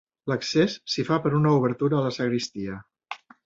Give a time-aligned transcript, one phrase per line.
[0.31, 2.83] L'accés s'hi fa per una obertura a la sagristia.